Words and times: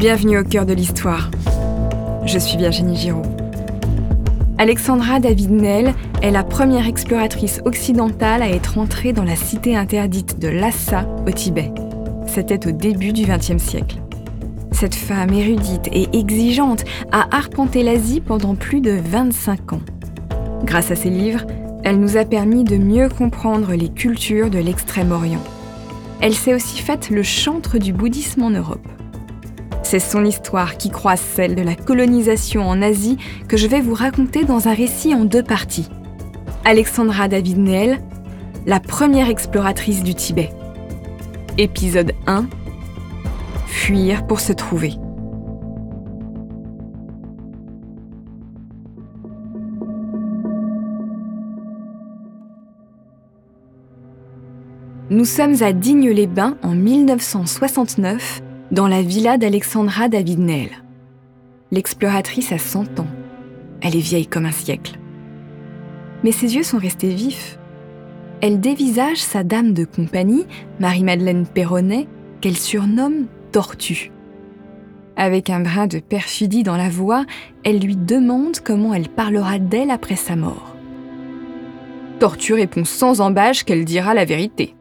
Bienvenue 0.00 0.38
au 0.38 0.44
cœur 0.44 0.64
de 0.64 0.72
l'histoire. 0.72 1.30
Je 2.24 2.38
suis 2.38 2.56
Virginie 2.56 2.96
Giraud. 2.96 3.20
Alexandra 4.56 5.20
David 5.20 5.50
Nell 5.50 5.92
est 6.22 6.30
la 6.30 6.42
première 6.42 6.86
exploratrice 6.86 7.60
occidentale 7.66 8.40
à 8.40 8.48
être 8.48 8.78
entrée 8.78 9.12
dans 9.12 9.24
la 9.24 9.36
cité 9.36 9.76
interdite 9.76 10.38
de 10.38 10.48
Lhasa 10.48 11.06
au 11.26 11.30
Tibet. 11.30 11.70
C'était 12.26 12.66
au 12.66 12.70
début 12.70 13.12
du 13.12 13.26
XXe 13.26 13.62
siècle. 13.62 13.98
Cette 14.72 14.94
femme 14.94 15.34
érudite 15.34 15.88
et 15.92 16.08
exigeante 16.18 16.86
a 17.12 17.36
arpenté 17.36 17.82
l'Asie 17.82 18.22
pendant 18.22 18.54
plus 18.54 18.80
de 18.80 18.92
25 18.92 19.74
ans. 19.74 19.82
Grâce 20.64 20.90
à 20.90 20.96
ses 20.96 21.10
livres, 21.10 21.44
elle 21.84 22.00
nous 22.00 22.16
a 22.16 22.24
permis 22.24 22.64
de 22.64 22.78
mieux 22.78 23.10
comprendre 23.10 23.74
les 23.74 23.90
cultures 23.90 24.48
de 24.48 24.60
l'Extrême-Orient. 24.60 25.44
Elle 26.22 26.34
s'est 26.34 26.54
aussi 26.54 26.80
faite 26.80 27.10
le 27.10 27.22
chantre 27.22 27.76
du 27.76 27.92
bouddhisme 27.92 28.44
en 28.44 28.50
Europe. 28.50 28.88
C'est 29.90 29.98
son 29.98 30.24
histoire 30.24 30.76
qui 30.76 30.88
croise 30.88 31.20
celle 31.20 31.56
de 31.56 31.62
la 31.62 31.74
colonisation 31.74 32.62
en 32.62 32.80
Asie 32.80 33.18
que 33.48 33.56
je 33.56 33.66
vais 33.66 33.80
vous 33.80 33.94
raconter 33.94 34.44
dans 34.44 34.68
un 34.68 34.72
récit 34.72 35.16
en 35.16 35.24
deux 35.24 35.42
parties. 35.42 35.88
Alexandra 36.64 37.26
David 37.26 37.58
Neel, 37.58 37.98
la 38.66 38.78
première 38.78 39.28
exploratrice 39.28 40.04
du 40.04 40.14
Tibet. 40.14 40.50
Épisode 41.58 42.12
1 42.28 42.46
Fuir 43.66 44.28
pour 44.28 44.38
se 44.38 44.52
trouver. 44.52 44.92
Nous 55.10 55.24
sommes 55.24 55.60
à 55.64 55.72
Digne-les-Bains 55.72 56.58
en 56.62 56.76
1969 56.76 58.42
dans 58.70 58.86
la 58.86 59.02
villa 59.02 59.36
d'Alexandra 59.36 60.08
David. 60.08 60.70
L'exploratrice 61.72 62.52
a 62.52 62.58
100 62.58 63.00
ans. 63.00 63.06
Elle 63.80 63.96
est 63.96 64.00
vieille 64.00 64.26
comme 64.26 64.46
un 64.46 64.52
siècle. 64.52 64.98
Mais 66.22 66.32
ses 66.32 66.54
yeux 66.54 66.62
sont 66.62 66.78
restés 66.78 67.08
vifs. 67.08 67.58
Elle 68.40 68.60
dévisage 68.60 69.18
sa 69.18 69.42
dame 69.42 69.72
de 69.72 69.84
compagnie, 69.84 70.46
Marie-Madeleine 70.78 71.46
Perronnet, 71.46 72.06
qu'elle 72.40 72.56
surnomme 72.56 73.26
Tortue. 73.52 74.12
Avec 75.16 75.50
un 75.50 75.60
brin 75.60 75.86
de 75.86 75.98
perfidie 75.98 76.62
dans 76.62 76.76
la 76.76 76.88
voix, 76.88 77.24
elle 77.64 77.80
lui 77.80 77.96
demande 77.96 78.60
comment 78.60 78.94
elle 78.94 79.08
parlera 79.08 79.58
d'elle 79.58 79.90
après 79.90 80.16
sa 80.16 80.36
mort. 80.36 80.76
Tortue 82.20 82.54
répond 82.54 82.84
sans 82.84 83.20
embâche 83.20 83.64
qu'elle 83.64 83.84
dira 83.84 84.14
la 84.14 84.24
vérité. 84.24 84.74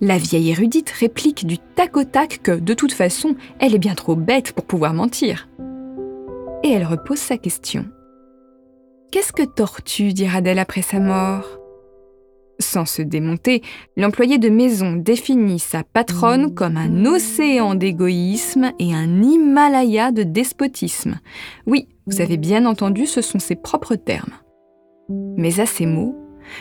La 0.00 0.18
vieille 0.18 0.50
érudite 0.50 0.90
réplique 0.90 1.46
du 1.46 1.58
tac 1.58 1.96
au 1.96 2.04
tac 2.04 2.40
que, 2.42 2.52
de 2.52 2.74
toute 2.74 2.92
façon, 2.92 3.36
elle 3.58 3.74
est 3.74 3.78
bien 3.78 3.94
trop 3.94 4.16
bête 4.16 4.52
pour 4.52 4.64
pouvoir 4.64 4.92
mentir. 4.92 5.48
Et 6.62 6.70
elle 6.70 6.84
repose 6.84 7.18
sa 7.18 7.38
question. 7.38 7.86
Qu'est-ce 9.12 9.32
que 9.32 9.44
Tortue 9.44 10.12
dira-t-elle 10.12 10.58
après 10.58 10.82
sa 10.82 10.98
mort? 10.98 11.46
Sans 12.58 12.86
se 12.86 13.02
démonter, 13.02 13.62
l'employé 13.96 14.38
de 14.38 14.48
maison 14.48 14.92
définit 14.92 15.58
sa 15.58 15.82
patronne 15.82 16.54
comme 16.54 16.76
un 16.76 17.04
océan 17.04 17.74
d'égoïsme 17.74 18.72
et 18.78 18.94
un 18.94 19.22
Himalaya 19.22 20.12
de 20.12 20.22
despotisme. 20.22 21.20
Oui, 21.66 21.88
vous 22.06 22.20
avez 22.20 22.36
bien 22.36 22.66
entendu, 22.66 23.06
ce 23.06 23.22
sont 23.22 23.38
ses 23.38 23.56
propres 23.56 23.96
termes. 23.96 24.34
Mais 25.08 25.60
à 25.60 25.66
ces 25.66 25.86
mots, 25.86 26.16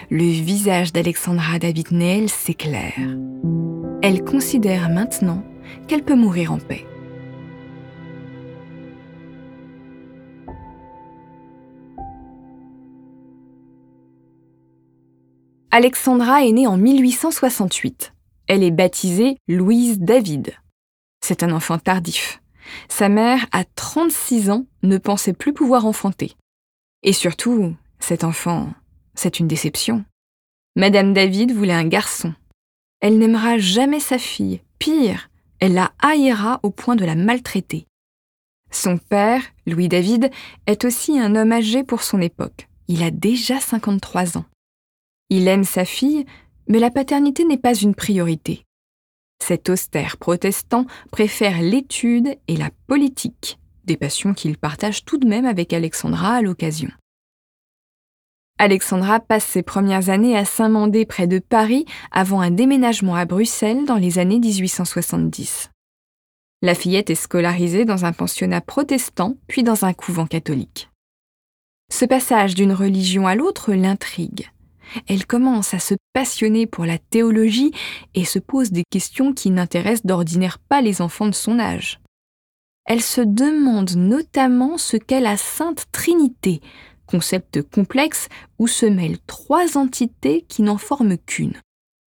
le 0.10 0.24
visage 0.24 0.94
d'Alexandra 0.94 1.60
David 1.60 1.92
Neel 1.92 2.30
s'éclaire. 2.30 3.00
Elle 4.02 4.24
considère 4.24 4.90
maintenant 4.90 5.44
qu'elle 5.88 6.04
peut 6.04 6.16
mourir 6.16 6.52
en 6.52 6.60
paix. 6.60 6.86
Alexandra 15.72 16.46
est 16.46 16.52
née 16.52 16.68
en 16.68 16.78
1868. 16.78 18.14
Elle 18.48 18.62
est 18.62 18.70
baptisée 18.70 19.38
Louise 19.48 20.00
David. 20.00 20.54
C'est 21.26 21.42
un 21.42 21.52
enfant 21.52 21.80
tardif. 21.80 22.42
Sa 22.90 23.10
mère, 23.10 23.48
à 23.52 23.64
36 23.64 24.52
ans, 24.52 24.66
ne 24.84 24.98
pensait 24.98 25.34
plus 25.34 25.54
pouvoir 25.54 25.86
enfanter. 25.88 26.34
Et 27.02 27.14
surtout, 27.14 27.74
cet 28.00 28.24
enfant 28.24 28.70
c'est 29.16 29.40
une 29.40 29.48
déception. 29.48 30.06
Madame 30.76 31.14
David 31.14 31.52
voulait 31.52 31.74
un 31.74 31.88
garçon. 31.88 32.34
Elle 33.00 33.18
n'aimera 33.20 33.58
jamais 33.58 34.00
sa 34.00 34.18
fille. 34.18 34.62
Pire, 34.80 35.30
elle 35.60 35.74
la 35.74 35.92
haïra 36.00 36.60
au 36.64 36.72
point 36.72 36.96
de 36.96 37.06
la 37.06 37.16
maltraiter. 37.16 37.86
Son 38.72 38.98
père, 38.98 39.44
Louis 39.68 39.88
David, 39.88 40.32
est 40.66 40.84
aussi 40.84 41.20
un 41.20 41.36
homme 41.36 41.52
âgé 41.52 41.84
pour 41.84 42.02
son 42.02 42.20
époque. 42.22 42.68
Il 42.88 43.04
a 43.04 43.12
déjà 43.12 43.60
53 43.60 44.38
ans. 44.38 44.46
Il 45.30 45.48
aime 45.48 45.64
sa 45.64 45.86
fille, 45.86 46.26
mais 46.68 46.80
la 46.80 46.90
paternité 46.90 47.46
n'est 47.46 47.58
pas 47.58 47.76
une 47.76 47.96
priorité. 47.96 48.66
Cet 49.44 49.70
austère 49.70 50.18
protestant 50.18 50.86
préfère 51.12 51.62
l'étude 51.62 52.38
et 52.48 52.56
la 52.56 52.72
politique, 52.88 53.60
des 53.86 53.98
passions 53.98 54.34
qu'il 54.34 54.58
partage 54.58 55.06
tout 55.06 55.18
de 55.18 55.28
même 55.28 55.46
avec 55.46 55.74
Alexandra 55.74 56.36
à 56.36 56.42
l'occasion. 56.42 56.90
Alexandra 58.60 59.20
passe 59.20 59.46
ses 59.46 59.64
premières 59.64 60.10
années 60.10 60.38
à 60.38 60.46
Saint-Mandé 60.46 61.06
près 61.06 61.28
de 61.28 61.40
Paris 61.40 61.86
avant 62.12 62.40
un 62.40 62.52
déménagement 62.52 63.16
à 63.16 63.26
Bruxelles 63.26 63.86
dans 63.86 63.98
les 63.98 64.20
années 64.20 64.40
1870. 64.40 65.72
La 66.62 66.76
fillette 66.76 67.10
est 67.10 67.16
scolarisée 67.16 67.84
dans 67.84 68.06
un 68.06 68.14
pensionnat 68.14 68.62
protestant 68.62 69.36
puis 69.48 69.64
dans 69.64 69.86
un 69.86 69.94
couvent 69.94 70.28
catholique. 70.28 70.90
Ce 71.92 72.06
passage 72.06 72.56
d'une 72.56 72.74
religion 72.74 73.28
à 73.28 73.36
l'autre 73.36 73.74
l'intrigue. 73.74 74.50
Elle 75.08 75.26
commence 75.26 75.74
à 75.74 75.80
se 75.80 75.96
passionner 76.14 76.68
pour 76.68 76.86
la 76.86 76.98
théologie 76.98 77.72
et 78.14 78.26
se 78.26 78.40
pose 78.40 78.72
des 78.72 78.84
questions 78.90 79.34
qui 79.34 79.50
n'intéressent 79.50 80.06
d'ordinaire 80.06 80.60
pas 80.60 80.82
les 80.82 81.02
enfants 81.02 81.28
de 81.28 81.34
son 81.34 81.60
âge. 81.60 82.00
Elle 82.86 83.02
se 83.02 83.22
demande 83.22 83.96
notamment 83.96 84.78
ce 84.78 84.98
qu'est 84.98 85.22
la 85.22 85.38
Sainte 85.38 85.86
Trinité, 85.92 86.62
concept 87.14 87.62
complexe 87.62 88.28
où 88.58 88.66
se 88.66 88.88
mêlent 88.88 89.20
trois 89.28 89.78
entités 89.78 90.46
qui 90.50 90.64
n'en 90.64 90.80
forment 90.80 91.20
qu'une. 91.20 91.62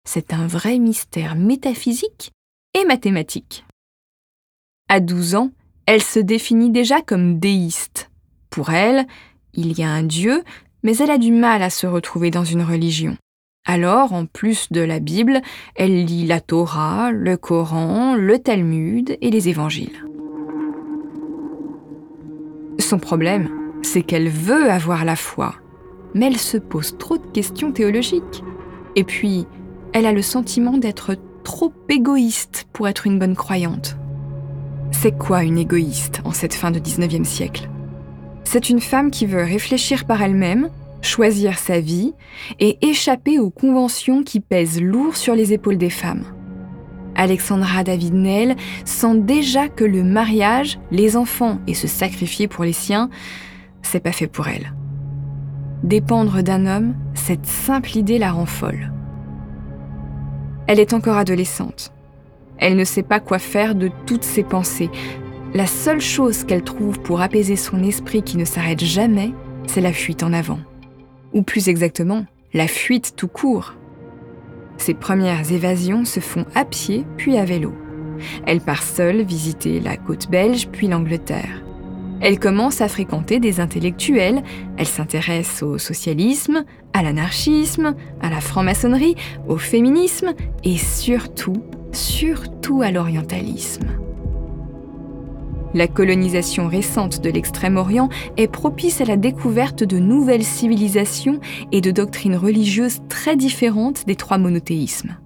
C'est 0.05 0.33
un 0.33 0.49
vrai 0.49 0.81
mystère 0.81 1.37
métaphysique 1.37 2.33
et 2.75 2.85
mathématique. 2.85 3.65
À 4.89 4.99
12 4.99 5.37
ans, 5.37 5.53
elle 5.87 6.03
se 6.03 6.19
définit 6.19 6.71
déjà 6.71 7.03
comme 7.03 7.39
déiste. 7.39 8.11
Pour 8.51 8.71
elle, 8.71 9.07
il 9.55 9.79
y 9.79 9.85
a 9.85 9.91
un 9.91 10.03
Dieu, 10.03 10.43
mais 10.83 10.97
elle 10.97 11.13
a 11.13 11.19
du 11.19 11.31
mal 11.31 11.63
à 11.63 11.71
se 11.71 11.87
retrouver 11.87 12.33
dans 12.33 12.45
une 12.45 12.63
religion. 12.63 13.17
Alors, 13.65 14.13
en 14.13 14.27
plus 14.27 14.73
de 14.73 14.81
la 14.81 14.99
Bible, 14.99 15.41
elle 15.77 16.05
lit 16.05 16.27
la 16.27 16.41
Torah, 16.41 17.13
le 17.13 17.37
Coran, 17.37 18.17
le 18.17 18.41
Talmud 18.41 19.17
et 19.21 19.31
les 19.31 19.49
évangiles. 19.49 20.05
Son 22.81 22.99
problème, 22.99 23.66
c'est 23.87 24.03
qu'elle 24.03 24.29
veut 24.29 24.71
avoir 24.71 25.05
la 25.05 25.17
foi, 25.17 25.55
mais 26.15 26.27
elle 26.27 26.39
se 26.39 26.57
pose 26.57 26.99
trop 26.99 27.17
de 27.17 27.27
questions 27.27 27.73
théologiques. 27.73 28.43
Et 28.97 29.05
puis, 29.05 29.47
elle 29.93 30.07
a 30.07 30.13
le 30.13 30.23
sentiment 30.23 30.77
d'être 30.77 31.17
trop 31.45 31.73
égoïste 31.89 32.67
pour 32.73 32.89
être 32.89 33.07
une 33.07 33.19
bonne 33.19 33.37
croyante. 33.37 33.97
C'est 34.91 35.17
quoi 35.17 35.45
une 35.45 35.59
égoïste 35.59 36.21
en 36.25 36.33
cette 36.33 36.55
fin 36.55 36.71
de 36.71 36.81
19e 36.81 37.25
siècle? 37.25 37.69
C'est 38.45 38.71
une 38.71 38.81
femme 38.81 39.11
qui 39.11 39.27
veut 39.27 39.43
réfléchir 39.43 40.05
par 40.05 40.23
elle-même, 40.23 40.69
choisir 41.01 41.59
sa 41.59 41.81
vie 41.81 42.13
et 42.59 42.79
échapper 42.87 43.39
aux 43.39 43.51
conventions 43.51 44.23
qui 44.23 44.41
pèsent 44.41 44.81
lourd 44.81 45.17
sur 45.17 45.35
les 45.35 45.53
épaules 45.53 45.79
des 45.79 45.91
femmes. 45.91 46.25
Alexandra 47.15 47.85
David 47.85 48.15
Nell 48.15 48.57
sent 48.85 49.19
déjà 49.21 49.69
que 49.69 49.85
le 49.85 50.03
mariage, 50.03 50.79
les 50.91 51.17
enfants 51.17 51.61
et 51.67 51.75
se 51.75 51.87
sacrifier 51.87 52.49
pour 52.49 52.65
les 52.65 52.73
siens, 52.73 53.11
c'est 53.87 54.01
pas 54.01 54.13
fait 54.13 54.27
pour 54.27 54.49
elle. 54.49 54.73
Dépendre 55.83 56.43
d'un 56.43 56.67
homme, 56.67 56.95
cette 57.15 57.47
simple 57.47 57.97
idée 57.97 58.19
la 58.19 58.33
rend 58.33 58.47
folle. 58.47 58.93
Elle 60.67 60.81
est 60.81 60.93
encore 60.93 61.17
adolescente. 61.17 61.93
Elle 62.59 62.77
ne 62.77 62.85
sait 62.85 63.03
pas 63.03 63.21
quoi 63.21 63.39
faire 63.39 63.75
de 63.75 63.91
toutes 64.07 64.25
ses 64.25 64.43
pensées. 64.43 64.91
La 65.55 65.67
seule 65.67 66.01
chose 66.01 66.45
qu'elle 66.45 66.63
trouve 66.63 67.01
pour 67.01 67.21
apaiser 67.21 67.57
son 67.57 67.83
esprit 67.83 68.23
qui 68.23 68.37
ne 68.37 68.45
s'arrête 68.45 68.83
jamais, 68.83 69.33
c'est 69.67 69.81
la 69.81 69.93
fuite 69.93 70.23
en 70.23 70.33
avant. 70.33 70.59
Ou 71.33 71.43
plus 71.43 71.69
exactement, 71.69 72.25
la 72.53 72.67
fuite 72.67 73.15
tout 73.17 73.29
court. 73.29 73.75
Ses 74.79 74.95
premières 74.95 75.53
évasions 75.53 76.05
se 76.05 76.21
font 76.21 76.47
à 76.55 76.65
pied 76.65 77.05
puis 77.17 77.37
à 77.37 77.45
vélo. 77.45 77.73
Elle 78.47 78.61
part 78.61 78.83
seule 78.83 79.23
visiter 79.23 79.79
la 79.81 79.97
côte 79.97 80.31
belge 80.31 80.69
puis 80.69 80.89
l'Angleterre. 80.89 81.66
Elle 82.21 82.39
commence 82.39 82.81
à 82.81 82.89
fréquenter 82.89 83.41
des 83.41 83.61
intellectuels, 83.61 84.43
elle 84.79 84.87
s'intéresse 84.87 85.63
au 85.63 85.79
socialisme, 85.79 86.65
à 86.93 87.03
l'anarchisme, 87.03 87.95
à 88.23 88.31
la 88.31 88.41
franc-maçonnerie, 88.41 89.17
au 89.49 89.59
féminisme 89.59 90.33
et 90.65 90.79
surtout, 90.79 91.63
surtout 91.93 92.81
à 92.83 92.91
l'orientalisme. 92.91 93.87
La 95.75 95.89
colonisation 95.89 96.69
récente 96.69 97.21
de 97.21 97.29
l'Extrême-Orient 97.29 98.09
est 98.39 98.49
propice 98.49 99.03
à 99.03 99.05
la 99.05 99.19
découverte 99.19 99.85
de 99.85 99.99
nouvelles 99.99 100.43
civilisations 100.43 101.39
et 101.71 101.83
de 101.83 101.91
doctrines 101.91 102.37
religieuses 102.37 103.01
très 103.11 103.37
différentes 103.37 104.07
des 104.07 104.17
trois 104.17 104.39
monothéismes. 104.39 105.19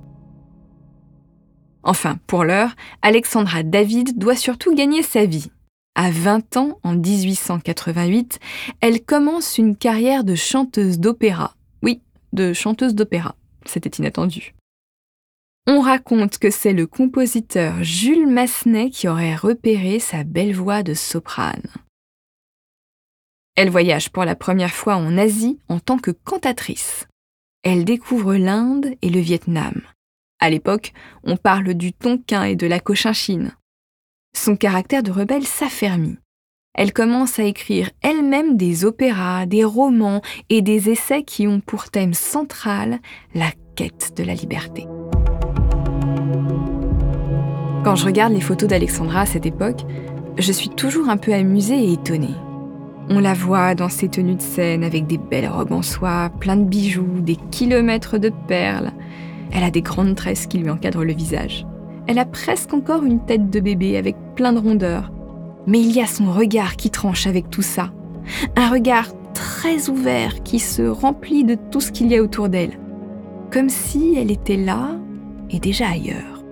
Enfin, 1.85 2.19
pour 2.27 2.43
l'heure, 2.43 2.75
Alexandra 3.01 3.63
David 3.63 4.19
doit 4.19 4.35
surtout 4.35 4.75
gagner 4.75 5.03
sa 5.03 5.25
vie. 5.25 5.51
À 6.03 6.11
20 6.11 6.57
ans, 6.57 6.79
en 6.83 6.95
1888, 6.95 8.39
elle 8.81 9.05
commence 9.05 9.59
une 9.59 9.77
carrière 9.77 10.25
de 10.25 10.35
chanteuse 10.35 10.99
d'opéra. 10.99 11.55
Oui, 11.83 12.01
de 12.33 12.55
chanteuse 12.55 12.95
d'opéra. 12.95 13.37
C'était 13.67 13.99
inattendu. 13.99 14.55
On 15.67 15.83
raconte 15.83 16.39
que 16.39 16.49
c'est 16.49 16.73
le 16.73 16.87
compositeur 16.87 17.85
Jules 17.85 18.27
Massenet 18.27 18.89
qui 18.89 19.09
aurait 19.09 19.37
repéré 19.37 19.99
sa 19.99 20.25
belle 20.25 20.55
voix 20.55 20.83
de 20.83 20.95
soprane. 20.95 21.69
Elle 23.55 23.69
voyage 23.69 24.09
pour 24.09 24.25
la 24.25 24.37
première 24.37 24.73
fois 24.73 24.97
en 24.97 25.19
Asie 25.19 25.59
en 25.69 25.81
tant 25.81 25.99
que 25.99 26.13
cantatrice. 26.13 27.09
Elle 27.63 27.85
découvre 27.85 28.37
l'Inde 28.37 28.87
et 29.03 29.11
le 29.11 29.21
Vietnam. 29.21 29.83
À 30.39 30.49
l'époque, 30.49 30.95
on 31.25 31.37
parle 31.37 31.75
du 31.75 31.93
tonkin 31.93 32.45
et 32.45 32.57
de 32.57 32.67
la 32.67 32.81
cochinchine. 32.81 33.55
Son 34.33 34.57
caractère 34.57 35.03
de 35.03 35.11
rebelle 35.11 35.47
s'affermit. 35.47 36.17
Elle 36.75 36.93
commence 36.93 37.39
à 37.39 37.45
écrire 37.45 37.91
elle-même 38.01 38.57
des 38.57 38.85
opéras, 38.85 39.45
des 39.45 39.65
romans 39.65 40.23
et 40.49 40.63
des 40.63 40.89
essais 40.89 41.25
qui 41.25 41.47
ont 41.47 41.61
pour 41.61 41.91
thème 41.91 42.15
central 42.15 43.01
la 43.35 43.51
quête 43.75 44.13
de 44.17 44.23
la 44.25 44.35
liberté. 44.35 44.87
Quand 47.85 47.97
je 47.97 48.05
regarde 48.05 48.33
les 48.33 48.41
photos 48.41 48.69
d'Alexandra 48.69 49.23
à 49.23 49.27
cette 49.27 49.47
époque, 49.47 49.81
je 50.39 50.53
suis 50.53 50.69
toujours 50.69 51.09
un 51.09 51.17
peu 51.17 51.35
amusée 51.35 51.83
et 51.83 51.93
étonnée. 51.95 52.35
On 53.09 53.19
la 53.19 53.35
voit 53.35 53.75
dans 53.75 53.89
ses 53.89 54.09
tenues 54.09 54.37
de 54.37 54.43
scène 54.43 54.85
avec 54.85 55.07
des 55.07 55.19
belles 55.19 55.49
robes 55.49 55.73
en 55.73 55.83
soie, 55.83 56.31
plein 56.39 56.57
de 56.57 56.65
bijoux, 56.65 57.21
des 57.21 57.37
kilomètres 57.51 58.19
de 58.19 58.31
perles. 58.47 58.93
Elle 59.51 59.65
a 59.65 59.71
des 59.71 59.83
grandes 59.83 60.15
tresses 60.15 60.47
qui 60.47 60.59
lui 60.59 60.71
encadrent 60.71 61.05
le 61.05 61.13
visage. 61.13 61.67
Elle 62.07 62.19
a 62.19 62.25
presque 62.25 62.75
encore 62.75 63.05
une 63.05 63.25
tête 63.25 63.51
de 63.51 63.61
bébé 63.61 63.97
avec 63.97 64.17
plein 64.35 64.53
de 64.53 64.59
rondeurs. 64.59 65.13
Mais 65.67 65.81
il 65.81 65.93
y 65.93 66.01
a 66.01 66.07
son 66.07 66.33
regard 66.33 66.77
qui 66.77 66.91
tranche 66.91 67.27
avec 67.27 67.51
tout 67.51 67.63
ça. 67.63 67.93
Un 68.57 68.71
regard 68.71 69.09
très 69.35 69.89
ouvert 69.89 70.43
qui 70.43 70.59
se 70.59 70.83
remplit 70.83 71.45
de 71.45 71.57
tout 71.71 71.81
ce 71.81 71.93
qu'il 71.93 72.09
y 72.09 72.17
a 72.17 72.23
autour 72.23 72.49
d'elle. 72.49 72.79
Comme 73.53 73.69
si 73.69 74.17
elle 74.17 74.31
était 74.31 74.57
là 74.57 74.97
et 75.51 75.59
déjà 75.59 75.89
ailleurs. 75.89 76.43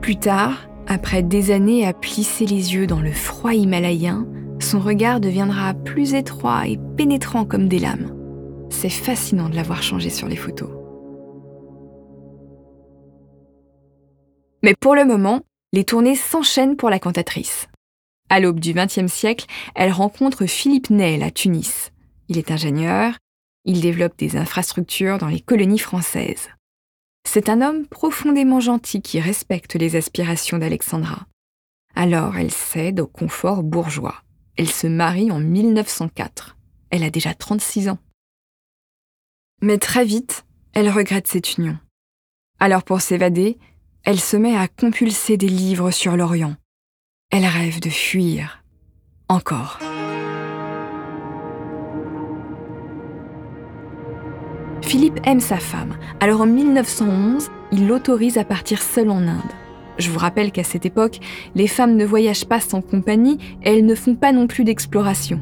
Plus 0.00 0.16
tard, 0.16 0.68
après 0.86 1.22
des 1.22 1.50
années 1.50 1.86
à 1.86 1.92
plisser 1.92 2.46
les 2.46 2.74
yeux 2.74 2.86
dans 2.86 3.00
le 3.00 3.12
froid 3.12 3.54
himalayen, 3.54 4.26
son 4.60 4.80
regard 4.80 5.20
deviendra 5.20 5.74
plus 5.74 6.14
étroit 6.14 6.68
et 6.68 6.78
pénétrant 6.96 7.44
comme 7.44 7.68
des 7.68 7.78
lames. 7.78 8.14
C'est 8.70 8.88
fascinant 8.88 9.48
de 9.48 9.56
l'avoir 9.56 9.82
changé 9.82 10.10
sur 10.10 10.28
les 10.28 10.36
photos. 10.36 10.83
Mais 14.64 14.74
pour 14.74 14.94
le 14.94 15.04
moment, 15.04 15.42
les 15.74 15.84
tournées 15.84 16.16
s'enchaînent 16.16 16.78
pour 16.78 16.88
la 16.88 16.98
cantatrice. 16.98 17.68
À 18.30 18.40
l'aube 18.40 18.60
du 18.60 18.72
XXe 18.72 19.12
siècle, 19.12 19.44
elle 19.74 19.92
rencontre 19.92 20.46
Philippe 20.46 20.88
Nel 20.88 21.22
à 21.22 21.30
Tunis. 21.30 21.92
Il 22.28 22.38
est 22.38 22.50
ingénieur, 22.50 23.18
il 23.66 23.82
développe 23.82 24.16
des 24.16 24.38
infrastructures 24.38 25.18
dans 25.18 25.28
les 25.28 25.40
colonies 25.40 25.78
françaises. 25.78 26.48
C'est 27.28 27.50
un 27.50 27.60
homme 27.60 27.86
profondément 27.86 28.58
gentil 28.60 29.02
qui 29.02 29.20
respecte 29.20 29.74
les 29.74 29.96
aspirations 29.96 30.56
d'Alexandra. 30.56 31.26
Alors 31.94 32.38
elle 32.38 32.50
cède 32.50 33.00
au 33.00 33.06
confort 33.06 33.62
bourgeois. 33.62 34.22
Elle 34.56 34.70
se 34.70 34.86
marie 34.86 35.30
en 35.30 35.40
1904. 35.40 36.56
Elle 36.88 37.04
a 37.04 37.10
déjà 37.10 37.34
36 37.34 37.90
ans. 37.90 37.98
Mais 39.60 39.76
très 39.76 40.06
vite, 40.06 40.46
elle 40.72 40.88
regrette 40.88 41.26
cette 41.26 41.58
union. 41.58 41.76
Alors 42.60 42.82
pour 42.82 43.02
s'évader, 43.02 43.58
elle 44.04 44.20
se 44.20 44.36
met 44.36 44.56
à 44.56 44.68
compulser 44.68 45.36
des 45.36 45.48
livres 45.48 45.90
sur 45.90 46.16
l'Orient. 46.16 46.54
Elle 47.30 47.46
rêve 47.46 47.80
de 47.80 47.88
fuir. 47.88 48.62
Encore. 49.28 49.78
Philippe 54.82 55.20
aime 55.24 55.40
sa 55.40 55.56
femme, 55.56 55.96
alors 56.20 56.42
en 56.42 56.46
1911, 56.46 57.48
il 57.72 57.88
l'autorise 57.88 58.36
à 58.36 58.44
partir 58.44 58.82
seul 58.82 59.08
en 59.08 59.26
Inde. 59.26 59.40
Je 59.96 60.10
vous 60.10 60.18
rappelle 60.18 60.52
qu'à 60.52 60.64
cette 60.64 60.84
époque, 60.84 61.20
les 61.54 61.66
femmes 61.66 61.96
ne 61.96 62.04
voyagent 62.04 62.44
pas 62.44 62.60
sans 62.60 62.82
compagnie 62.82 63.38
et 63.62 63.70
elles 63.70 63.86
ne 63.86 63.94
font 63.94 64.14
pas 64.14 64.32
non 64.32 64.46
plus 64.46 64.64
d'exploration. 64.64 65.40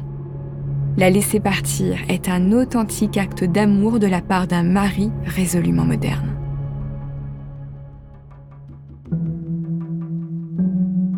La 0.95 1.09
laisser 1.09 1.41
partir 1.41 1.97
est 2.07 2.29
un 2.29 2.53
authentique 2.53 3.17
acte 3.17 3.43
d'amour 3.43 3.99
de 3.99 4.07
la 4.07 4.21
part 4.21 4.47
d'un 4.47 4.63
mari 4.63 5.11
résolument 5.25 5.85
moderne. 5.85 6.42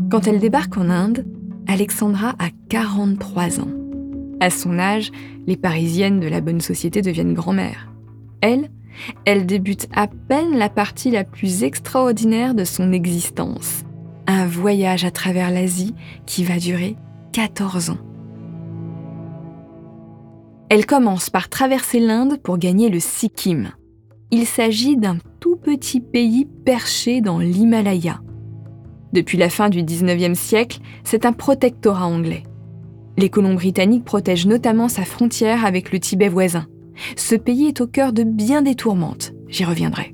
Quand 0.09 0.27
elle 0.27 0.39
débarque 0.39 0.77
en 0.77 0.89
Inde, 0.89 1.25
Alexandra 1.67 2.35
a 2.37 2.49
43 2.69 3.59
ans. 3.59 3.71
À 4.39 4.49
son 4.49 4.77
âge, 4.77 5.11
les 5.47 5.57
Parisiennes 5.57 6.19
de 6.19 6.27
la 6.27 6.41
bonne 6.41 6.61
société 6.61 7.01
deviennent 7.01 7.33
grand-mères. 7.33 7.91
Elle, 8.41 8.69
elle 9.25 9.45
débute 9.45 9.87
à 9.93 10.07
peine 10.07 10.57
la 10.57 10.69
partie 10.69 11.09
la 11.09 11.23
plus 11.23 11.63
extraordinaire 11.63 12.53
de 12.53 12.63
son 12.63 12.91
existence. 12.91 13.83
Un 14.27 14.45
voyage 14.45 15.05
à 15.05 15.11
travers 15.11 15.49
l'Asie 15.49 15.95
qui 16.25 16.43
va 16.43 16.57
durer 16.57 16.95
14 17.33 17.89
ans. 17.89 17.97
Elle 20.69 20.85
commence 20.85 21.29
par 21.29 21.49
traverser 21.49 21.99
l'Inde 21.99 22.39
pour 22.41 22.57
gagner 22.57 22.89
le 22.89 22.99
Sikkim. 22.99 23.69
Il 24.31 24.45
s'agit 24.45 24.97
d'un 24.97 25.17
tout 25.39 25.55
petit 25.55 26.01
pays 26.01 26.45
perché 26.65 27.21
dans 27.21 27.39
l'Himalaya. 27.39 28.19
Depuis 29.15 29.38
la 29.38 29.50
fin 29.50 29.69
du 29.69 29.81
19e 29.81 30.35
siècle, 30.35 30.79
c'est 31.06 31.25
un 31.25 31.31
protectorat 31.31 32.06
anglais. 32.06 32.44
Les 33.15 33.29
colons 33.29 33.53
britanniques 33.53 34.03
protègent 34.03 34.45
notamment 34.45 34.89
sa 34.89 35.06
frontière 35.06 35.65
avec 35.65 35.94
le 35.94 36.01
Tibet 36.01 36.27
voisin. 36.27 36.67
Ce 37.15 37.35
pays 37.35 37.67
est 37.67 37.79
au 37.79 37.88
cœur 37.88 38.12
de 38.12 38.23
bien 38.23 38.62
des 38.62 38.75
tourmentes, 38.75 39.31
j'y 39.47 39.63
reviendrai. 39.63 40.13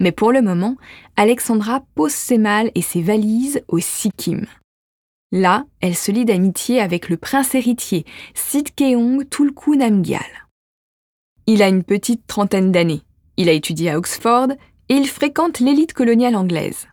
Mais 0.00 0.10
pour 0.10 0.32
le 0.32 0.40
moment, 0.40 0.76
Alexandra 1.16 1.82
pose 1.94 2.12
ses 2.12 2.38
malles 2.38 2.70
et 2.74 2.80
ses 2.80 3.02
valises 3.02 3.62
au 3.68 3.78
Sikkim. 3.78 4.46
Là, 5.32 5.66
elle 5.82 5.94
se 5.94 6.12
lie 6.12 6.24
d'amitié 6.24 6.80
avec 6.80 7.10
le 7.10 7.18
prince 7.18 7.54
héritier 7.54 8.06
Sidkeong 8.32 9.28
Tulku 9.28 9.76
Namgyal. 9.76 10.48
Il 11.46 11.62
a 11.62 11.68
une 11.68 11.84
petite 11.84 12.26
trentaine 12.26 12.72
d'années. 12.72 13.02
Il 13.36 13.50
a 13.50 13.52
étudié 13.52 13.90
à 13.90 13.98
Oxford 13.98 14.48
et 14.88 14.94
il 14.94 15.08
fréquente 15.08 15.60
l'élite 15.60 15.92
coloniale 15.92 16.36
anglaise. 16.36 16.88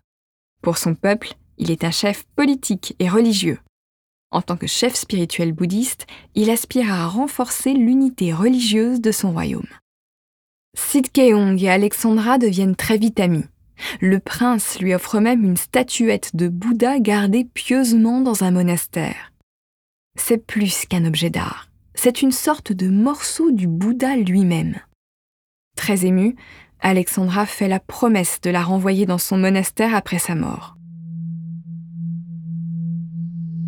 Pour 0.62 0.78
son 0.78 0.96
peuple, 0.96 1.34
il 1.58 1.72
est 1.72 1.84
un 1.84 1.92
chef 1.92 2.24
politique 2.36 2.96
et 3.00 3.10
religieux. 3.10 3.60
En 4.32 4.42
tant 4.42 4.58
que 4.58 4.66
chef 4.66 4.96
spirituel 4.96 5.52
bouddhiste, 5.52 6.08
il 6.34 6.50
aspire 6.50 6.92
à 6.92 7.08
renforcer 7.08 7.74
l'unité 7.74 8.34
religieuse 8.34 9.00
de 9.00 9.12
son 9.12 9.32
royaume. 9.32 9.68
Sidkeong 10.76 11.62
et 11.62 11.70
Alexandra 11.70 12.40
deviennent 12.40 12.76
très 12.76 12.98
vite 12.98 13.20
amis. 13.20 13.46
Le 14.02 14.20
prince 14.20 14.80
lui 14.80 14.94
offre 14.94 15.20
même 15.20 15.44
une 15.44 15.58
statuette 15.58 16.36
de 16.36 16.48
Bouddha 16.48 17.00
gardée 17.00 17.46
pieusement 17.46 18.22
dans 18.22 18.44
un 18.44 18.52
monastère. 18.52 19.32
C'est 20.16 20.46
plus 20.46 20.86
qu'un 20.86 21.06
objet 21.06 21.30
d'art, 21.30 21.70
c'est 21.94 22.22
une 22.22 22.32
sorte 22.32 22.72
de 22.72 22.88
morceau 22.88 23.52
du 23.52 23.68
Bouddha 23.68 24.16
lui-même. 24.16 24.80
Très 25.76 26.06
ému, 26.06 26.36
Alexandra 26.86 27.46
fait 27.46 27.70
la 27.70 27.80
promesse 27.80 28.40
de 28.44 28.50
la 28.50 28.62
renvoyer 28.62 29.06
dans 29.06 29.18
son 29.18 29.38
monastère 29.38 29.96
après 29.96 30.20
sa 30.20 30.36
mort. 30.36 30.75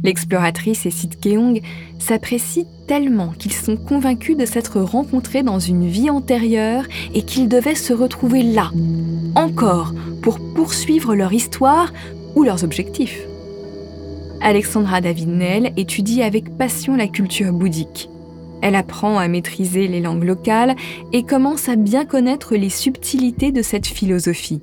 L'exploratrice 0.03 0.85
et 0.85 0.91
Sid 0.91 1.19
Keong 1.21 1.61
s'apprécient 1.97 2.67
tellement 2.87 3.29
qu'ils 3.29 3.53
sont 3.53 3.77
convaincus 3.77 4.35
de 4.35 4.45
s'être 4.45 4.81
rencontrés 4.81 5.43
dans 5.43 5.59
une 5.59 5.87
vie 5.87 6.09
antérieure 6.09 6.83
et 7.13 7.23
qu'ils 7.23 7.47
devaient 7.47 7.73
se 7.73 7.93
retrouver 7.93 8.43
là, 8.43 8.69
encore, 9.33 9.93
pour 10.21 10.37
poursuivre 10.53 11.15
leur 11.15 11.31
histoire 11.31 11.93
ou 12.35 12.43
leurs 12.43 12.65
objectifs. 12.65 13.21
Alexandra 14.41 14.99
David 14.99 15.29
Nell 15.29 15.73
étudie 15.77 16.21
avec 16.21 16.55
passion 16.57 16.97
la 16.97 17.07
culture 17.07 17.53
bouddhique. 17.53 18.09
Elle 18.61 18.75
apprend 18.75 19.17
à 19.17 19.27
maîtriser 19.27 19.87
les 19.87 20.01
langues 20.01 20.23
locales 20.23 20.75
et 21.13 21.23
commence 21.23 21.69
à 21.69 21.75
bien 21.75 22.05
connaître 22.05 22.55
les 22.55 22.69
subtilités 22.69 23.51
de 23.51 23.61
cette 23.61 23.87
philosophie. 23.87 24.61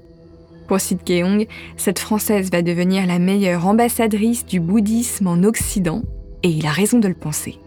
Pour 0.68 0.80
Sid 0.80 1.02
Keong, 1.04 1.46
cette 1.76 1.98
Française 1.98 2.50
va 2.50 2.62
devenir 2.62 3.06
la 3.06 3.18
meilleure 3.18 3.66
ambassadrice 3.66 4.46
du 4.46 4.60
bouddhisme 4.60 5.26
en 5.26 5.42
Occident, 5.42 6.02
et 6.42 6.48
il 6.48 6.66
a 6.66 6.70
raison 6.70 6.98
de 6.98 7.08
le 7.08 7.14
penser. 7.14 7.58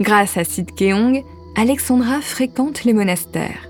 Grâce 0.00 0.36
à 0.36 0.44
Sid 0.44 0.74
Keong, 0.74 1.22
Alexandra 1.56 2.20
fréquente 2.20 2.84
les 2.84 2.92
monastères. 2.92 3.68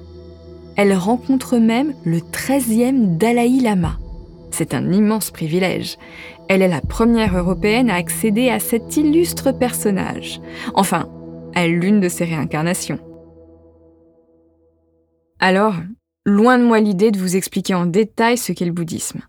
Elle 0.77 0.95
rencontre 0.95 1.59
même 1.59 1.95
le 2.05 2.19
13e 2.19 3.19
Dalai 3.19 3.61
Lama. 3.61 3.99
C'est 4.51 4.73
un 4.73 4.91
immense 4.91 5.31
privilège. 5.31 5.99
Elle 6.49 6.63
est 6.63 6.69
la 6.69 6.81
première 6.81 7.37
européenne 7.37 7.91
à 7.91 7.97
accéder 7.97 8.49
à 8.49 8.59
cet 8.59 8.97
illustre 8.97 9.53
personnage. 9.53 10.41
Enfin, 10.75 11.09
à 11.55 11.67
l'une 11.67 12.01
de 12.01 12.09
ses 12.09 12.25
réincarnations. 12.25 12.99
Alors, 15.39 15.77
loin 16.25 16.59
de 16.59 16.65
moi 16.65 16.81
l'idée 16.81 17.11
de 17.11 17.19
vous 17.19 17.37
expliquer 17.37 17.75
en 17.75 17.87
détail 17.87 18.39
ce 18.39 18.53
qu'est 18.53 18.65
le 18.65 18.73
bouddhisme. 18.73 19.21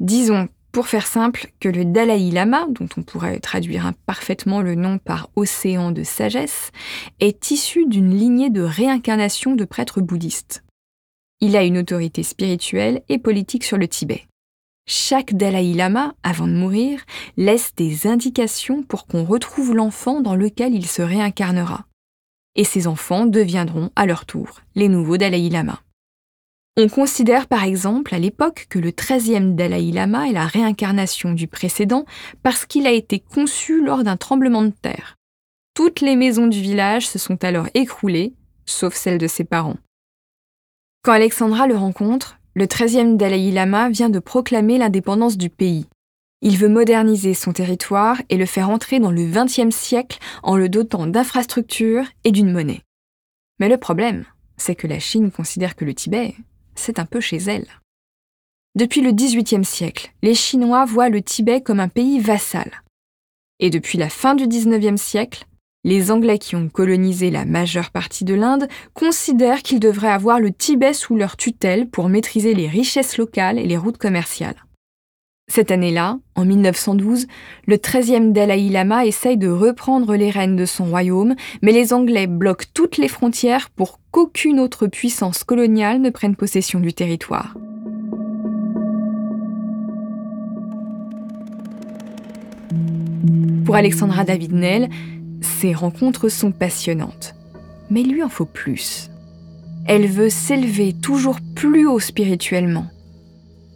Disons, 0.00 0.48
pour 0.72 0.88
faire 0.88 1.06
simple, 1.06 1.52
que 1.60 1.68
le 1.68 1.84
Dalai 1.84 2.30
Lama, 2.30 2.66
dont 2.70 2.88
on 2.96 3.02
pourrait 3.02 3.40
traduire 3.40 3.92
parfaitement 4.06 4.62
le 4.62 4.74
nom 4.74 4.96
par 4.96 5.28
océan 5.36 5.90
de 5.90 6.02
sagesse, 6.02 6.70
est 7.20 7.50
issu 7.50 7.84
d'une 7.86 8.16
lignée 8.16 8.48
de 8.48 8.62
réincarnation 8.62 9.54
de 9.54 9.66
prêtres 9.66 10.00
bouddhistes. 10.00 10.64
Il 11.40 11.56
a 11.56 11.64
une 11.64 11.76
autorité 11.76 12.22
spirituelle 12.22 13.02
et 13.10 13.18
politique 13.18 13.64
sur 13.64 13.76
le 13.76 13.86
Tibet. 13.86 14.22
Chaque 14.86 15.34
Dalai 15.34 15.74
Lama, 15.74 16.14
avant 16.22 16.46
de 16.46 16.52
mourir, 16.52 17.04
laisse 17.36 17.74
des 17.76 18.06
indications 18.06 18.82
pour 18.82 19.06
qu'on 19.06 19.24
retrouve 19.24 19.74
l'enfant 19.74 20.20
dans 20.20 20.34
lequel 20.34 20.74
il 20.74 20.86
se 20.86 21.02
réincarnera. 21.02 21.86
Et 22.56 22.64
ces 22.64 22.86
enfants 22.86 23.26
deviendront, 23.26 23.90
à 23.94 24.06
leur 24.06 24.26
tour, 24.26 24.60
les 24.74 24.88
nouveaux 24.88 25.16
Dalai 25.16 25.48
Lama. 25.48 25.80
On 26.76 26.88
considère 26.88 27.48
par 27.48 27.64
exemple 27.64 28.14
à 28.14 28.18
l'époque 28.18 28.66
que 28.70 28.78
le 28.78 28.90
13e 28.90 29.54
Dalai 29.54 29.92
Lama 29.92 30.28
est 30.28 30.32
la 30.32 30.46
réincarnation 30.46 31.32
du 31.32 31.46
précédent 31.46 32.06
parce 32.42 32.64
qu'il 32.64 32.86
a 32.86 32.92
été 32.92 33.20
conçu 33.20 33.84
lors 33.84 34.02
d'un 34.02 34.16
tremblement 34.16 34.62
de 34.62 34.70
terre. 34.70 35.16
Toutes 35.74 36.00
les 36.00 36.16
maisons 36.16 36.46
du 36.46 36.60
village 36.60 37.06
se 37.06 37.18
sont 37.18 37.44
alors 37.44 37.68
écroulées, 37.74 38.34
sauf 38.64 38.94
celle 38.94 39.18
de 39.18 39.26
ses 39.26 39.44
parents. 39.44 39.76
Quand 41.02 41.12
Alexandra 41.12 41.66
le 41.66 41.76
rencontre, 41.76 42.38
le 42.54 42.66
13e 42.66 43.16
Dalai 43.16 43.50
Lama 43.50 43.88
vient 43.88 44.10
de 44.10 44.18
proclamer 44.18 44.78
l'indépendance 44.78 45.38
du 45.38 45.48
pays. 45.48 45.86
Il 46.42 46.58
veut 46.58 46.68
moderniser 46.68 47.34
son 47.34 47.52
territoire 47.52 48.20
et 48.28 48.36
le 48.36 48.46
faire 48.46 48.68
entrer 48.68 48.98
dans 48.98 49.10
le 49.12 49.24
XXe 49.24 49.74
siècle 49.74 50.18
en 50.42 50.56
le 50.56 50.68
dotant 50.68 51.06
d'infrastructures 51.06 52.04
et 52.24 52.32
d'une 52.32 52.52
monnaie. 52.52 52.82
Mais 53.58 53.68
le 53.68 53.78
problème, 53.78 54.24
c'est 54.56 54.74
que 54.74 54.86
la 54.86 54.98
Chine 54.98 55.30
considère 55.30 55.76
que 55.76 55.84
le 55.84 55.94
Tibet, 55.94 56.34
c'est 56.74 56.98
un 56.98 57.06
peu 57.06 57.20
chez 57.20 57.36
elle. 57.36 57.66
Depuis 58.74 59.02
le 59.02 59.12
XVIIIe 59.12 59.64
siècle, 59.64 60.12
les 60.22 60.34
Chinois 60.34 60.84
voient 60.84 61.10
le 61.10 61.22
Tibet 61.22 61.60
comme 61.60 61.80
un 61.80 61.88
pays 61.88 62.18
vassal. 62.18 62.82
Et 63.60 63.70
depuis 63.70 63.98
la 63.98 64.08
fin 64.08 64.34
du 64.34 64.48
XIXe 64.48 65.00
siècle, 65.00 65.46
les 65.84 66.12
Anglais 66.12 66.38
qui 66.38 66.54
ont 66.54 66.68
colonisé 66.68 67.30
la 67.30 67.44
majeure 67.44 67.90
partie 67.90 68.24
de 68.24 68.34
l'Inde 68.34 68.68
considèrent 68.94 69.62
qu'ils 69.62 69.80
devraient 69.80 70.08
avoir 70.08 70.38
le 70.38 70.52
Tibet 70.52 70.92
sous 70.92 71.16
leur 71.16 71.36
tutelle 71.36 71.88
pour 71.88 72.08
maîtriser 72.08 72.54
les 72.54 72.68
richesses 72.68 73.18
locales 73.18 73.58
et 73.58 73.66
les 73.66 73.76
routes 73.76 73.98
commerciales. 73.98 74.64
Cette 75.48 75.72
année-là, 75.72 76.18
en 76.36 76.44
1912, 76.44 77.26
le 77.66 77.76
13e 77.76 78.32
Dalai 78.32 78.68
Lama 78.68 79.04
essaye 79.04 79.36
de 79.36 79.48
reprendre 79.48 80.14
les 80.14 80.30
rênes 80.30 80.56
de 80.56 80.64
son 80.64 80.84
royaume, 80.84 81.34
mais 81.62 81.72
les 81.72 81.92
Anglais 81.92 82.28
bloquent 82.28 82.66
toutes 82.72 82.96
les 82.96 83.08
frontières 83.08 83.68
pour 83.70 83.98
qu'aucune 84.12 84.60
autre 84.60 84.86
puissance 84.86 85.42
coloniale 85.42 86.00
ne 86.00 86.10
prenne 86.10 86.36
possession 86.36 86.78
du 86.78 86.94
territoire. 86.94 87.56
Pour 93.66 93.76
Alexandra 93.76 94.24
David-Nel, 94.24 94.88
ces 95.42 95.74
rencontres 95.74 96.28
sont 96.28 96.52
passionnantes. 96.52 97.34
Mais 97.90 98.02
lui 98.02 98.22
en 98.22 98.28
faut 98.28 98.46
plus. 98.46 99.10
Elle 99.86 100.06
veut 100.06 100.30
s'élever 100.30 100.92
toujours 100.92 101.38
plus 101.54 101.86
haut 101.86 102.00
spirituellement. 102.00 102.86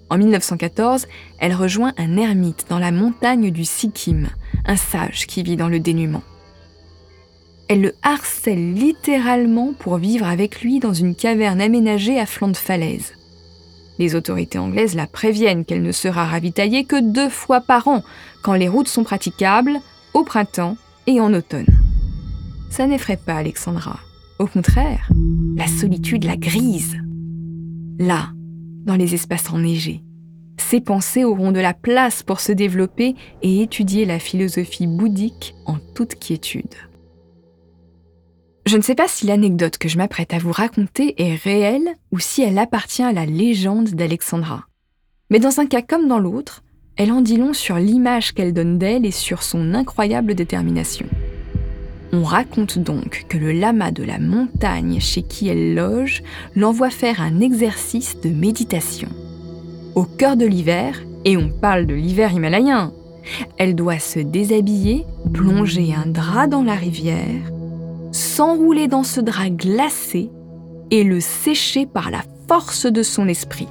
En 0.08 0.18
1914, 0.18 1.08
elle 1.40 1.54
rejoint 1.54 1.92
un 1.98 2.16
ermite 2.16 2.66
dans 2.68 2.78
la 2.78 2.92
montagne 2.92 3.50
du 3.50 3.64
Sikkim, 3.64 4.28
un 4.64 4.76
sage 4.76 5.26
qui 5.26 5.42
vit 5.42 5.56
dans 5.56 5.68
le 5.68 5.80
dénuement. 5.80 6.22
Elle 7.68 7.80
le 7.80 7.94
harcèle 8.02 8.74
littéralement 8.74 9.72
pour 9.76 9.96
vivre 9.96 10.26
avec 10.26 10.60
lui 10.60 10.78
dans 10.78 10.92
une 10.94 11.16
caverne 11.16 11.60
aménagée 11.60 12.20
à 12.20 12.26
flanc 12.26 12.48
de 12.48 12.56
falaise. 12.56 13.14
Les 13.98 14.14
autorités 14.14 14.58
anglaises 14.58 14.94
la 14.94 15.08
préviennent 15.08 15.64
qu'elle 15.64 15.82
ne 15.82 15.90
sera 15.90 16.26
ravitaillée 16.26 16.84
que 16.84 17.00
deux 17.00 17.30
fois 17.30 17.60
par 17.60 17.88
an, 17.88 18.04
quand 18.42 18.54
les 18.54 18.68
routes 18.68 18.88
sont 18.88 19.04
praticables, 19.04 19.80
au 20.14 20.22
printemps 20.22 20.76
et 21.06 21.20
en 21.20 21.32
automne. 21.34 21.66
Ça 22.70 22.86
n'effraie 22.86 23.16
pas 23.16 23.36
Alexandra. 23.36 24.00
Au 24.38 24.46
contraire, 24.46 25.10
la 25.56 25.66
solitude 25.66 26.24
la 26.24 26.36
grise. 26.36 26.96
Là, 27.98 28.30
dans 28.84 28.96
les 28.96 29.14
espaces 29.14 29.50
enneigés, 29.50 30.02
ses 30.58 30.80
pensées 30.80 31.24
auront 31.24 31.52
de 31.52 31.60
la 31.60 31.74
place 31.74 32.22
pour 32.22 32.40
se 32.40 32.52
développer 32.52 33.14
et 33.42 33.62
étudier 33.62 34.04
la 34.04 34.18
philosophie 34.18 34.86
bouddhique 34.86 35.54
en 35.64 35.76
toute 35.94 36.16
quiétude. 36.16 36.74
Je 38.66 38.76
ne 38.76 38.82
sais 38.82 38.96
pas 38.96 39.06
si 39.06 39.26
l'anecdote 39.26 39.78
que 39.78 39.88
je 39.88 39.96
m'apprête 39.96 40.34
à 40.34 40.38
vous 40.38 40.50
raconter 40.50 41.14
est 41.22 41.36
réelle 41.36 41.88
ou 42.10 42.18
si 42.18 42.42
elle 42.42 42.58
appartient 42.58 43.02
à 43.02 43.12
la 43.12 43.24
légende 43.24 43.90
d'Alexandra. 43.90 44.66
Mais 45.30 45.38
dans 45.38 45.60
un 45.60 45.66
cas 45.66 45.82
comme 45.82 46.08
dans 46.08 46.18
l'autre, 46.18 46.64
elle 46.96 47.12
en 47.12 47.20
dit 47.20 47.36
long 47.36 47.52
sur 47.52 47.76
l'image 47.76 48.32
qu'elle 48.32 48.54
donne 48.54 48.78
d'elle 48.78 49.04
et 49.04 49.10
sur 49.10 49.42
son 49.42 49.74
incroyable 49.74 50.34
détermination. 50.34 51.06
On 52.12 52.22
raconte 52.22 52.78
donc 52.78 53.26
que 53.28 53.36
le 53.36 53.52
lama 53.52 53.90
de 53.90 54.02
la 54.02 54.18
montagne 54.18 55.00
chez 55.00 55.22
qui 55.22 55.48
elle 55.48 55.74
loge 55.74 56.22
l'envoie 56.54 56.90
faire 56.90 57.20
un 57.20 57.40
exercice 57.40 58.18
de 58.20 58.30
méditation. 58.30 59.08
Au 59.94 60.04
cœur 60.04 60.36
de 60.36 60.46
l'hiver, 60.46 61.02
et 61.24 61.36
on 61.36 61.50
parle 61.50 61.86
de 61.86 61.94
l'hiver 61.94 62.32
himalayen, 62.32 62.92
elle 63.58 63.74
doit 63.74 63.98
se 63.98 64.20
déshabiller, 64.20 65.04
plonger 65.32 65.92
un 65.94 66.06
drap 66.06 66.46
dans 66.46 66.62
la 66.62 66.74
rivière, 66.74 67.50
s'enrouler 68.12 68.86
dans 68.86 69.02
ce 69.02 69.20
drap 69.20 69.50
glacé 69.50 70.30
et 70.90 71.02
le 71.02 71.20
sécher 71.20 71.86
par 71.86 72.10
la 72.10 72.22
force 72.48 72.86
de 72.86 73.02
son 73.02 73.26
esprit. 73.26 73.68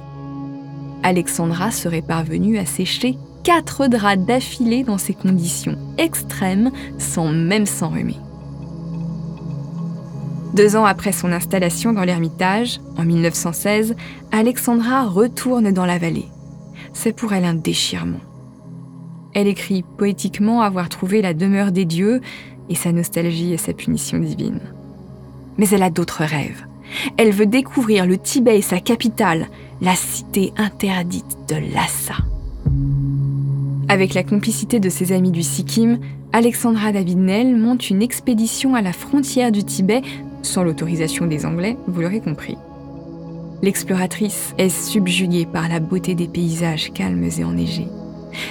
Alexandra 1.02 1.70
serait 1.70 2.02
parvenue 2.02 2.58
à 2.58 2.66
sécher 2.66 3.16
quatre 3.44 3.86
draps 3.86 4.24
d'affilée 4.24 4.82
dans 4.82 4.98
ces 4.98 5.14
conditions 5.14 5.76
extrêmes 5.98 6.70
sans 6.98 7.32
même 7.32 7.66
s'enrhumer. 7.66 8.16
Deux 10.54 10.74
ans 10.74 10.84
après 10.84 11.12
son 11.12 11.32
installation 11.32 11.92
dans 11.92 12.04
l'Ermitage, 12.04 12.80
en 12.96 13.04
1916, 13.04 13.94
Alexandra 14.32 15.04
retourne 15.04 15.70
dans 15.70 15.84
la 15.84 15.98
vallée. 15.98 16.28
C'est 16.92 17.14
pour 17.14 17.34
elle 17.34 17.44
un 17.44 17.54
déchirement. 17.54 18.20
Elle 19.34 19.48
écrit 19.48 19.84
poétiquement 19.98 20.62
avoir 20.62 20.88
trouvé 20.88 21.20
la 21.20 21.34
demeure 21.34 21.72
des 21.72 21.84
dieux 21.84 22.22
et 22.70 22.74
sa 22.74 22.90
nostalgie 22.90 23.52
et 23.52 23.58
sa 23.58 23.74
punition 23.74 24.18
divine. 24.18 24.60
Mais 25.58 25.68
elle 25.68 25.82
a 25.82 25.90
d'autres 25.90 26.24
rêves. 26.24 26.64
Elle 27.16 27.32
veut 27.32 27.46
découvrir 27.46 28.06
le 28.06 28.18
Tibet 28.18 28.58
et 28.58 28.62
sa 28.62 28.80
capitale, 28.80 29.48
la 29.80 29.94
cité 29.94 30.52
interdite 30.56 31.36
de 31.48 31.56
Lhasa. 31.56 32.14
Avec 33.88 34.14
la 34.14 34.24
complicité 34.24 34.80
de 34.80 34.88
ses 34.88 35.12
amis 35.12 35.30
du 35.30 35.42
Sikkim, 35.42 35.98
Alexandra 36.32 36.92
David-Nel 36.92 37.56
monte 37.56 37.88
une 37.88 38.02
expédition 38.02 38.74
à 38.74 38.82
la 38.82 38.92
frontière 38.92 39.52
du 39.52 39.64
Tibet, 39.64 40.02
sans 40.42 40.64
l'autorisation 40.64 41.26
des 41.26 41.46
Anglais, 41.46 41.76
vous 41.86 42.00
l'aurez 42.00 42.20
compris. 42.20 42.56
L'exploratrice 43.62 44.54
est 44.58 44.68
subjuguée 44.68 45.46
par 45.46 45.68
la 45.68 45.80
beauté 45.80 46.14
des 46.14 46.28
paysages 46.28 46.92
calmes 46.92 47.24
et 47.24 47.44
enneigés. 47.44 47.88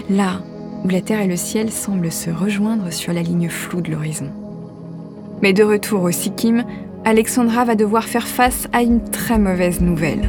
Là 0.09 0.41
où 0.83 0.87
la 0.87 1.01
terre 1.01 1.21
et 1.21 1.27
le 1.27 1.35
ciel 1.35 1.71
semblent 1.71 2.11
se 2.11 2.29
rejoindre 2.29 2.91
sur 2.91 3.13
la 3.13 3.21
ligne 3.21 3.49
floue 3.49 3.81
de 3.81 3.91
l'horizon. 3.91 4.29
Mais 5.41 5.53
de 5.53 5.63
retour 5.63 6.03
au 6.03 6.11
Sikkim, 6.11 6.63
Alexandra 7.07 7.65
va 7.65 7.75
devoir 7.75 8.05
faire 8.05 8.27
face 8.27 8.67
à 8.74 8.81
une 8.81 9.00
très 9.12 9.38
mauvaise 9.38 9.79
nouvelle. 9.79 10.27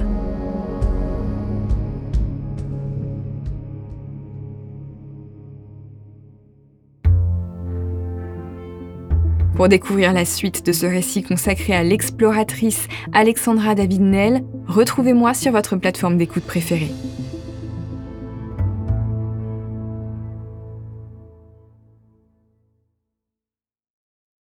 Pour 9.54 9.68
découvrir 9.68 10.12
la 10.12 10.26
suite 10.26 10.66
de 10.66 10.72
ce 10.72 10.84
récit 10.84 11.22
consacré 11.22 11.74
à 11.74 11.82
l'exploratrice 11.82 12.88
Alexandra 13.14 13.74
David-Nel, 13.74 14.44
retrouvez-moi 14.66 15.32
sur 15.32 15.52
votre 15.52 15.76
plateforme 15.76 16.18
d'écoute 16.18 16.44
préférée. 16.44 16.92